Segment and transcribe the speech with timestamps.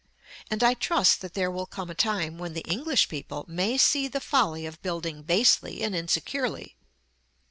[0.49, 4.07] And I trust that there will come a time when the English people may see
[4.07, 6.75] the folly of building basely and insecurely.